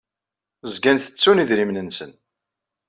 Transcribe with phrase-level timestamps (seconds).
[0.73, 2.11] Zgan ttettun idrimen-nsen.